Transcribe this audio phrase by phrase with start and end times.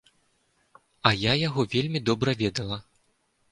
[1.09, 2.83] А я яго вельмі добра ведала.